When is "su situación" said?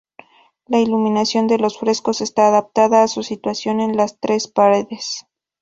3.07-3.79